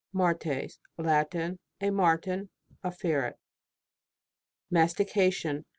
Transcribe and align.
MARTKS. 0.15 0.79
Latin. 0.97 1.59
A 1.79 1.91
marten, 1.91 2.49
a 2.83 2.91
ferret. 2.91 3.37
MASTICATION. 4.71 5.65